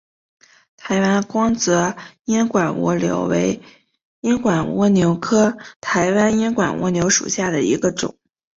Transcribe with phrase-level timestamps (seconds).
[0.77, 1.95] 台湾光泽
[2.25, 3.61] 烟管蜗牛为
[4.21, 8.17] 烟管蜗牛科台湾烟管蜗牛属下的一个种。